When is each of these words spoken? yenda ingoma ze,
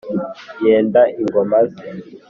yenda 0.65 1.01
ingoma 1.19 1.59
ze, 1.71 1.83